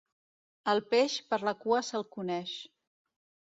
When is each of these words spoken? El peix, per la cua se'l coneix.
El 0.73 0.81
peix, 0.93 1.17
per 1.35 1.39
la 1.49 1.55
cua 1.65 1.83
se'l 1.91 2.09
coneix. 2.19 2.57